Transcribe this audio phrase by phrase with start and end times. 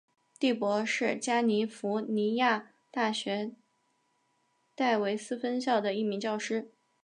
[0.39, 3.51] 第伯是加利福尼亚大学
[4.73, 6.71] 戴维斯分校的一名教师。